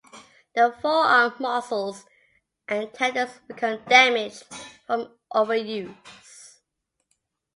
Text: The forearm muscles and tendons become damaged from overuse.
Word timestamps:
The 0.55 0.75
forearm 0.81 1.35
muscles 1.37 2.07
and 2.67 2.91
tendons 2.91 3.33
become 3.47 3.83
damaged 3.87 4.43
from 4.87 5.15
overuse. 5.31 6.57